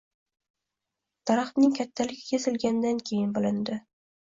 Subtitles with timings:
[1.31, 3.81] Daraxtning kattaligi kesilgandan keyin bilinadi…